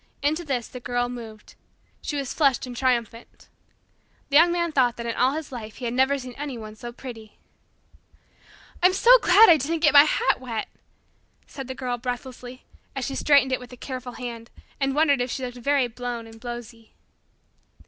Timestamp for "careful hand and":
13.77-14.95